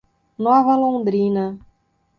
Nova 0.45 0.73
Londrina 0.79 1.45